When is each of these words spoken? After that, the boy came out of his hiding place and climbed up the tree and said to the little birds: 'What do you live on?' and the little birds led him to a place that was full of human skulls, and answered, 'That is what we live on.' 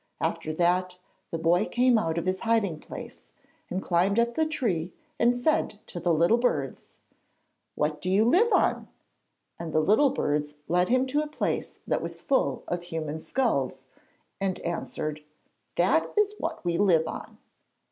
After 0.19 0.51
that, 0.53 0.97
the 1.29 1.37
boy 1.37 1.65
came 1.67 1.99
out 1.99 2.17
of 2.17 2.25
his 2.25 2.39
hiding 2.39 2.79
place 2.79 3.29
and 3.69 3.83
climbed 3.83 4.17
up 4.17 4.33
the 4.33 4.47
tree 4.47 4.93
and 5.19 5.35
said 5.35 5.77
to 5.85 5.99
the 5.99 6.11
little 6.11 6.39
birds: 6.39 6.97
'What 7.75 8.01
do 8.01 8.09
you 8.09 8.25
live 8.25 8.51
on?' 8.51 8.87
and 9.59 9.71
the 9.73 9.79
little 9.79 10.09
birds 10.09 10.55
led 10.67 10.89
him 10.89 11.05
to 11.05 11.21
a 11.21 11.27
place 11.27 11.81
that 11.85 12.01
was 12.01 12.19
full 12.19 12.63
of 12.67 12.81
human 12.85 13.19
skulls, 13.19 13.83
and 14.39 14.59
answered, 14.61 15.23
'That 15.75 16.11
is 16.17 16.33
what 16.39 16.65
we 16.65 16.79
live 16.79 17.07
on.' 17.07 17.37